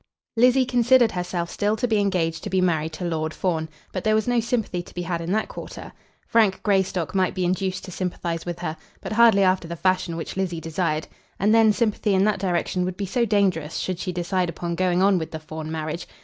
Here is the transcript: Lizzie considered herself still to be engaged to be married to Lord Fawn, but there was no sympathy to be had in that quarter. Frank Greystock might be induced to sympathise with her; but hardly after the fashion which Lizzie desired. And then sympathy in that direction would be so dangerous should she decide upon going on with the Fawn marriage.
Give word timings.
Lizzie 0.35 0.65
considered 0.65 1.11
herself 1.11 1.47
still 1.51 1.75
to 1.75 1.87
be 1.87 1.99
engaged 1.99 2.43
to 2.43 2.49
be 2.49 2.59
married 2.59 2.93
to 2.93 3.05
Lord 3.05 3.35
Fawn, 3.35 3.69
but 3.91 4.03
there 4.03 4.15
was 4.15 4.27
no 4.27 4.39
sympathy 4.39 4.81
to 4.81 4.95
be 4.95 5.03
had 5.03 5.21
in 5.21 5.31
that 5.33 5.47
quarter. 5.47 5.93
Frank 6.25 6.63
Greystock 6.63 7.13
might 7.13 7.35
be 7.35 7.45
induced 7.45 7.85
to 7.85 7.91
sympathise 7.91 8.43
with 8.43 8.57
her; 8.61 8.77
but 8.99 9.11
hardly 9.11 9.43
after 9.43 9.67
the 9.67 9.75
fashion 9.75 10.15
which 10.17 10.35
Lizzie 10.35 10.59
desired. 10.59 11.07
And 11.39 11.53
then 11.53 11.71
sympathy 11.71 12.15
in 12.15 12.23
that 12.23 12.39
direction 12.39 12.83
would 12.83 12.97
be 12.97 13.05
so 13.05 13.25
dangerous 13.25 13.77
should 13.77 13.99
she 13.99 14.11
decide 14.11 14.49
upon 14.49 14.73
going 14.73 15.03
on 15.03 15.19
with 15.19 15.29
the 15.29 15.39
Fawn 15.39 15.71
marriage. 15.71 16.07